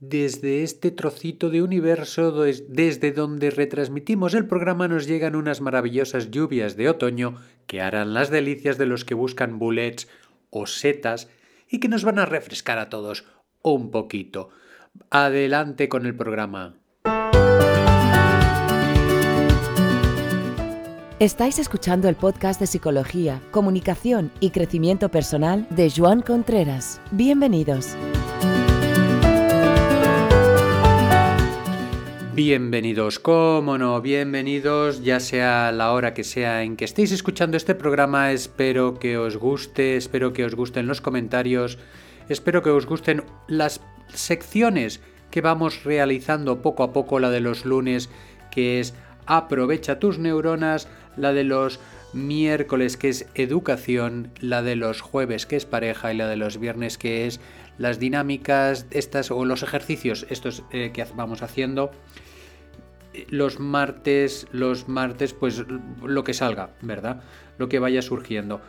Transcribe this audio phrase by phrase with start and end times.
[0.00, 6.74] desde este trocito de universo desde donde retransmitimos el programa nos llegan unas maravillosas lluvias
[6.76, 10.08] de otoño que harán las delicias de los que buscan bullets
[10.48, 11.28] o setas
[11.68, 13.26] y que nos van a refrescar a todos
[13.62, 14.48] un poquito.
[15.10, 16.74] Adelante con el programa.
[21.20, 27.02] Estáis escuchando el podcast de Psicología, Comunicación y Crecimiento Personal de Joan Contreras.
[27.10, 27.94] Bienvenidos.
[32.42, 37.74] Bienvenidos, cómo no, bienvenidos, ya sea la hora que sea en que estéis escuchando este
[37.74, 41.76] programa, espero que os guste, espero que os gusten los comentarios,
[42.30, 47.66] espero que os gusten las secciones que vamos realizando poco a poco, la de los
[47.66, 48.08] lunes,
[48.50, 48.94] que es
[49.26, 51.78] aprovecha tus neuronas, la de los
[52.14, 56.58] miércoles que es educación, la de los jueves que es pareja y la de los
[56.58, 57.38] viernes que es
[57.76, 61.90] las dinámicas estas o los ejercicios estos eh, que vamos haciendo
[63.28, 65.64] los martes, los martes, pues
[66.02, 67.22] lo que salga, ¿verdad?
[67.58, 68.60] Lo que vaya surgiendo.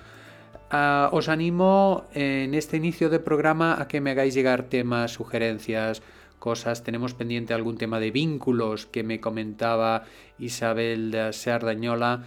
[0.70, 6.02] Ah, os animo en este inicio de programa a que me hagáis llegar temas, sugerencias,
[6.40, 6.84] cosas.
[6.84, 10.06] Tenemos pendiente algún tema de vínculos que me comentaba
[10.40, 12.24] Isabel Sardañola.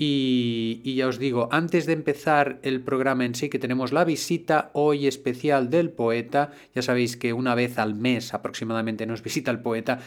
[0.00, 4.70] Y, ya os digo, antes de empezar el programa en sí, que tenemos la visita
[4.72, 9.58] hoy especial del poeta, ya sabéis que una vez al mes aproximadamente nos visita el
[9.58, 9.98] poeta,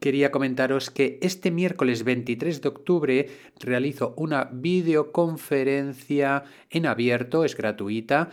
[0.00, 8.28] quería comentaros que este miércoles 23 de octubre realizo una videoconferencia en abierto, es gratuita,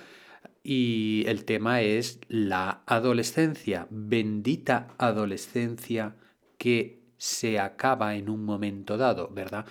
[0.63, 6.17] y el tema es la adolescencia, bendita adolescencia
[6.57, 9.65] que se acaba en un momento dado, ¿verdad?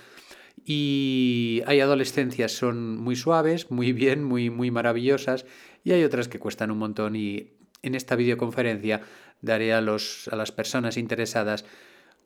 [0.70, 5.46] Y hay adolescencias son muy suaves, muy bien, muy, muy maravillosas,
[5.82, 7.52] y hay otras que cuestan un montón y
[7.82, 9.00] en esta videoconferencia
[9.40, 11.64] daré a, los, a las personas interesadas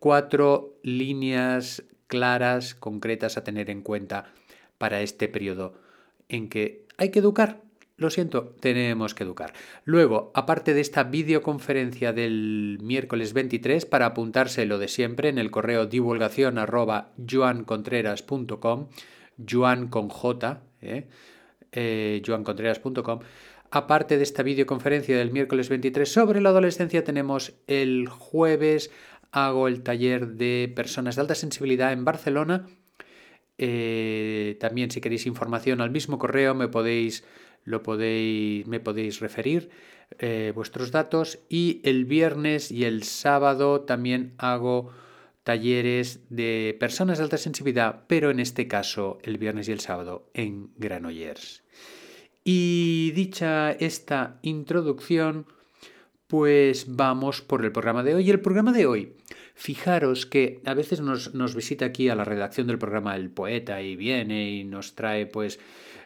[0.00, 4.32] cuatro líneas claras, concretas a tener en cuenta
[4.76, 5.74] para este periodo
[6.28, 7.60] en que hay que educar.
[8.02, 9.52] Lo siento, tenemos que educar.
[9.84, 15.52] Luego, aparte de esta videoconferencia del miércoles 23, para apuntarse lo de siempre en el
[15.52, 18.88] correo divulgación arroba joancontreras.com,
[19.48, 21.06] joan con j, eh,
[21.70, 23.20] eh, joancontreras.com,
[23.70, 28.90] Aparte de esta videoconferencia del miércoles 23 sobre la adolescencia, tenemos el jueves,
[29.30, 32.66] hago el taller de personas de alta sensibilidad en Barcelona.
[33.58, 37.24] Eh, también si queréis información al mismo correo me podéis,
[37.64, 39.70] lo podéis, me podéis referir
[40.18, 41.38] eh, vuestros datos.
[41.48, 44.90] Y el viernes y el sábado también hago
[45.44, 50.30] talleres de personas de alta sensibilidad, pero en este caso el viernes y el sábado
[50.34, 51.62] en Granollers.
[52.44, 55.46] Y dicha esta introducción,
[56.32, 58.30] pues vamos por el programa de hoy.
[58.30, 59.12] El programa de hoy,
[59.54, 63.96] fijaros que a veces nos, visita aquí a la redacción del programa el poeta y
[63.96, 65.60] viene y nos trae pues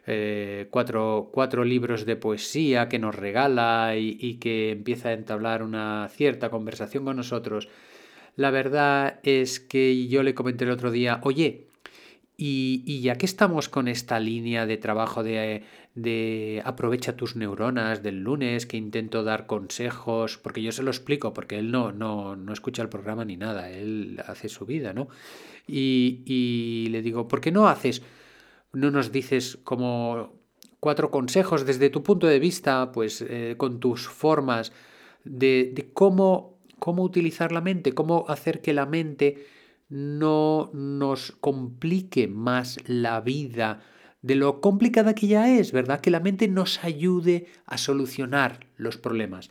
[0.08, 6.08] eh, cuatro, libros de poesía que nos regala y, y que empieza a entablar una
[6.10, 7.68] cierta conversación con nosotros.
[8.34, 11.66] La verdad es que yo le comenté el otro día, oye,
[12.38, 15.62] y, ya que estamos con esta línea de trabajo de,
[15.96, 21.32] de, aprovecha tus neuronas del lunes, que intento dar consejos, porque yo se lo explico,
[21.32, 25.08] porque él no, no, no escucha el programa ni nada, él hace su vida, ¿no?
[25.66, 28.02] Y, y le digo, ¿por qué no haces,
[28.72, 30.34] no nos dices como
[30.80, 34.72] cuatro consejos desde tu punto de vista, pues eh, con tus formas
[35.24, 39.46] de, de cómo, cómo utilizar la mente, cómo hacer que la mente
[39.88, 43.80] no nos complique más la vida
[44.22, 46.00] de lo complicada que ya es, ¿verdad?
[46.00, 49.50] Que la mente nos ayude a solucionar los problemas.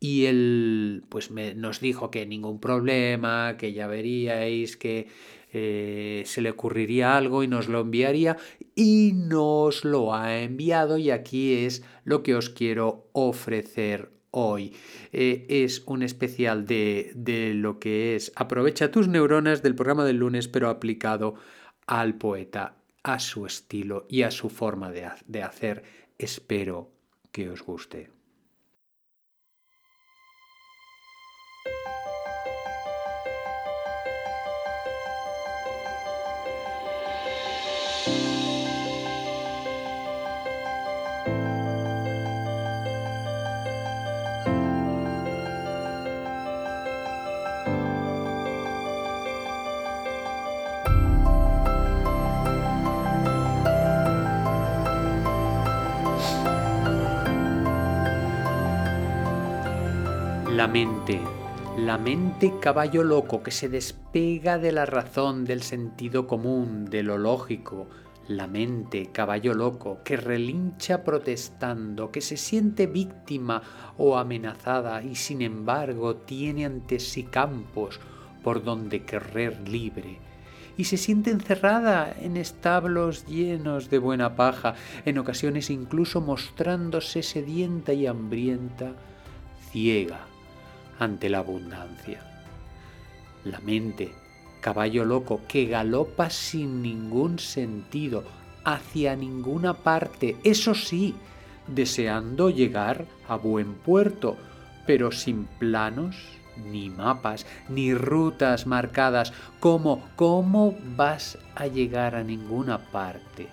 [0.00, 5.08] Y él, pues nos dijo que ningún problema, que ya veríais, que
[5.52, 8.36] eh, se le ocurriría algo y nos lo enviaría
[8.74, 14.72] y nos lo ha enviado y aquí es lo que os quiero ofrecer hoy.
[15.12, 20.18] Eh, es un especial de, de, lo que es Aprovecha tus neuronas del programa del
[20.18, 21.34] lunes, pero aplicado
[21.86, 25.82] al poeta, a su estilo y a su forma de, de hacer.
[26.18, 26.90] Espero
[27.32, 28.10] que os guste.
[60.60, 61.18] La mente,
[61.78, 67.16] la mente caballo loco que se despega de la razón, del sentido común, de lo
[67.16, 67.88] lógico.
[68.28, 73.62] La mente caballo loco que relincha protestando, que se siente víctima
[73.96, 77.98] o amenazada y sin embargo tiene ante sí campos
[78.44, 80.18] por donde querer libre.
[80.76, 84.74] Y se siente encerrada en establos llenos de buena paja,
[85.06, 88.92] en ocasiones incluso mostrándose sedienta y hambrienta,
[89.72, 90.29] ciega
[91.00, 92.20] ante la abundancia.
[93.44, 94.12] La mente,
[94.60, 98.22] caballo loco, que galopa sin ningún sentido,
[98.64, 101.14] hacia ninguna parte, eso sí,
[101.66, 104.36] deseando llegar a buen puerto,
[104.86, 106.16] pero sin planos
[106.56, 109.32] ni mapas, ni rutas marcadas.
[109.58, 110.06] ¿Cómo?
[110.16, 113.48] ¿Cómo vas a llegar a ninguna parte?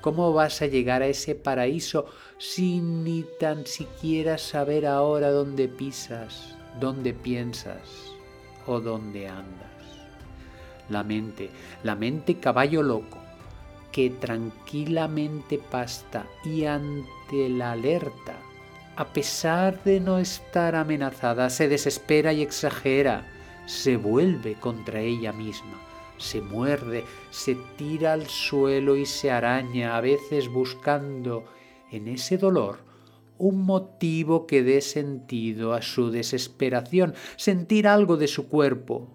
[0.00, 2.06] ¿Cómo vas a llegar a ese paraíso
[2.38, 8.12] sin ni tan siquiera saber ahora dónde pisas, dónde piensas
[8.66, 9.70] o dónde andas?
[10.88, 11.50] La mente,
[11.82, 13.18] la mente caballo loco,
[13.90, 18.34] que tranquilamente pasta y ante la alerta
[18.96, 23.26] a pesar de no estar amenazada, se desespera y exagera,
[23.66, 25.80] se vuelve contra ella misma,
[26.16, 31.44] se muerde, se tira al suelo y se araña, a veces buscando
[31.90, 32.78] en ese dolor
[33.38, 39.08] un motivo que dé sentido a su desesperación, sentir algo de su cuerpo,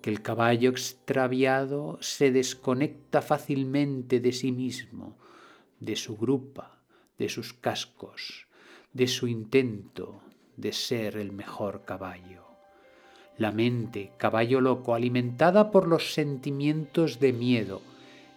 [0.00, 5.16] que el caballo extraviado se desconecta fácilmente de sí mismo,
[5.80, 6.80] de su grupa,
[7.18, 8.46] de sus cascos,
[8.92, 10.22] de su intento
[10.56, 12.44] de ser el mejor caballo.
[13.36, 17.80] La mente, caballo loco, alimentada por los sentimientos de miedo,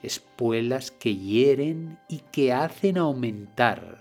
[0.04, 4.01] espuelas que hieren y que hacen aumentar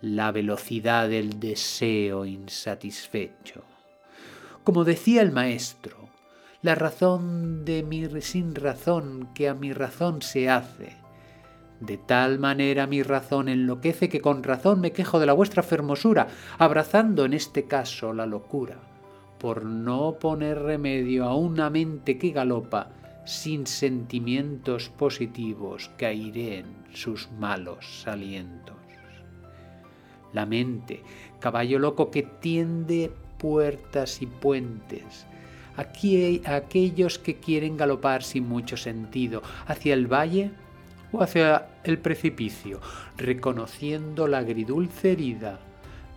[0.00, 3.64] la velocidad del deseo insatisfecho.
[4.64, 6.08] Como decía el maestro,
[6.62, 10.96] la razón de mi sin razón que a mi razón se hace,
[11.80, 16.28] de tal manera mi razón enloquece que con razón me quejo de la vuestra fermosura,
[16.58, 18.76] abrazando en este caso la locura,
[19.38, 22.90] por no poner remedio a una mente que galopa
[23.24, 28.77] sin sentimientos positivos que aireen sus malos alientos.
[30.32, 31.02] La mente,
[31.40, 35.26] caballo loco que tiende puertas y puentes,
[35.76, 40.50] aquí aquellos que quieren galopar sin mucho sentido, hacia el valle
[41.12, 42.80] o hacia el precipicio,
[43.16, 45.60] reconociendo la agridulce herida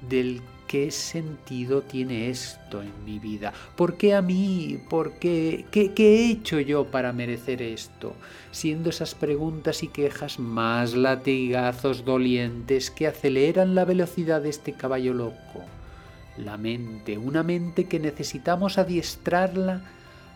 [0.10, 0.42] del
[0.72, 6.16] qué sentido tiene esto en mi vida, por qué a mí, por qué, qué, qué
[6.16, 8.16] he hecho yo para merecer esto,
[8.52, 15.14] siendo esas preguntas y quejas más latigazos dolientes que aceleran la velocidad de este caballo
[15.14, 15.66] loco.
[16.38, 19.82] La mente, una mente que necesitamos adiestrarla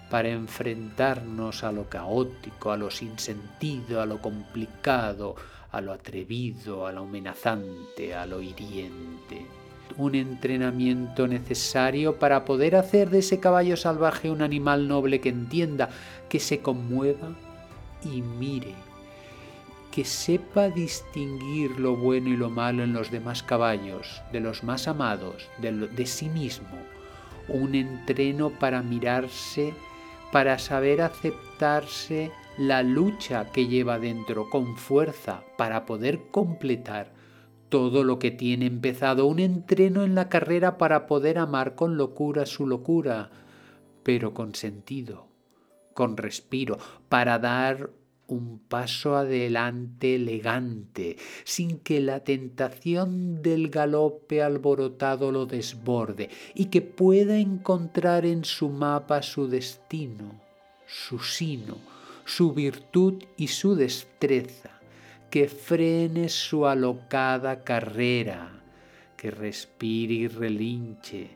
[0.09, 5.37] para enfrentarnos a lo caótico, a lo sin sentido, a lo complicado,
[5.71, 9.64] a lo atrevido, a lo amenazante, a lo hiriente.
[9.97, 15.89] Un entrenamiento necesario para poder hacer de ese caballo salvaje un animal noble que entienda,
[16.27, 17.35] que se conmueva
[18.03, 18.73] y mire,
[19.91, 24.87] que sepa distinguir lo bueno y lo malo en los demás caballos, de los más
[24.87, 26.77] amados, de, de sí mismo.
[27.47, 29.73] Un entreno para mirarse
[30.35, 37.13] para saber aceptarse la lucha que lleva dentro con fuerza para poder completar
[37.75, 42.45] todo lo que tiene empezado, un entreno en la carrera para poder amar con locura
[42.45, 43.31] su locura,
[44.01, 45.27] pero con sentido,
[45.93, 46.77] con respiro,
[47.09, 47.89] para dar
[48.27, 56.81] un paso adelante elegante, sin que la tentación del galope alborotado lo desborde, y que
[56.81, 60.39] pueda encontrar en su mapa su destino,
[60.87, 61.75] su sino,
[62.23, 64.74] su virtud y su destreza,
[65.35, 68.63] que frene su alocada carrera,
[69.17, 71.29] que respire y relinche,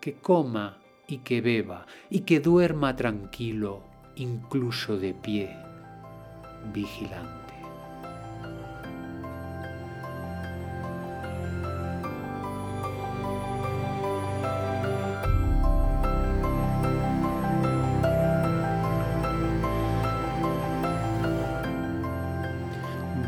[0.00, 3.84] que coma y que beba, y que duerma tranquilo,
[4.16, 5.56] incluso de pie
[6.74, 7.37] vigilante.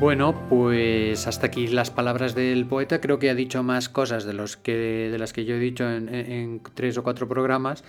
[0.00, 3.02] Bueno, pues hasta aquí las palabras del poeta.
[3.02, 5.88] Creo que ha dicho más cosas de, los que, de las que yo he dicho
[5.90, 7.84] en tres o cuatro programas.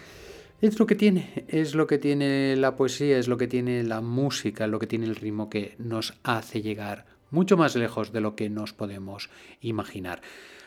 [0.60, 4.01] Es lo que tiene, es lo que tiene la poesía, es lo que tiene la
[4.01, 8.36] música, lo que tiene el ritmo que nos hace llegar mucho más lejos de lo
[8.36, 9.30] que nos podemos
[9.62, 10.22] imaginar.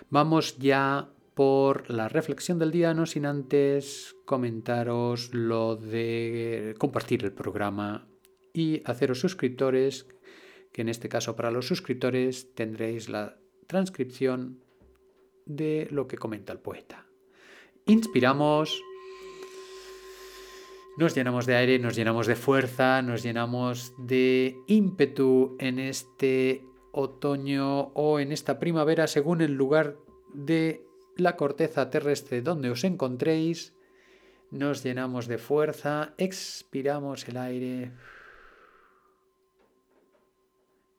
[0.09, 7.33] Vamos ya por la reflexión del día, no sin antes comentaros lo de compartir el
[7.33, 8.09] programa
[8.55, 10.07] y haceros suscriptores,
[10.75, 13.37] que en este caso para los suscriptores tendréis la
[13.69, 14.59] transcripción
[15.47, 17.07] de lo que comenta el poeta.
[17.87, 18.83] Inspiramos,
[20.99, 27.93] nos llenamos de aire, nos llenamos de fuerza, nos llenamos de ímpetu en este otoño
[27.95, 29.97] o en esta primavera según el lugar
[30.33, 30.85] de
[31.17, 33.75] la corteza terrestre donde os encontréis.
[34.51, 37.93] Nos llenamos de fuerza, expiramos el aire.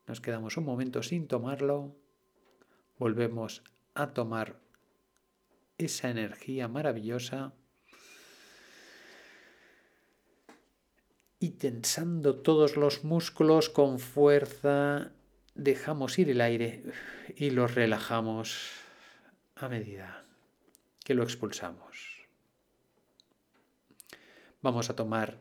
[0.08, 1.96] Nos quedamos un momento sin tomarlo.
[2.98, 4.60] Volvemos a tomar
[5.78, 7.54] esa energía maravillosa.
[11.40, 15.12] Y tensando todos los músculos con fuerza,
[15.54, 16.84] dejamos ir el aire
[17.36, 18.72] y los relajamos
[19.56, 20.24] a medida
[21.04, 22.28] que lo expulsamos.
[24.62, 25.40] Vamos a tomar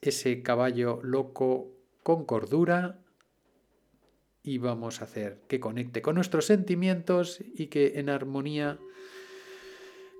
[0.00, 3.05] ese caballo loco con cordura
[4.46, 8.78] y vamos a hacer que conecte con nuestros sentimientos y que en armonía,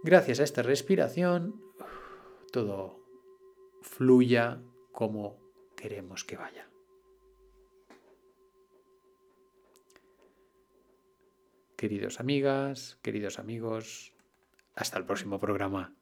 [0.03, 1.63] gracias a esta respiración,
[2.51, 3.01] todo
[3.83, 5.39] fluya como
[5.77, 6.69] queremos que vaya.
[11.77, 14.13] Queridos amigas, queridos amigos,
[14.75, 15.96] hasta el próximo programa.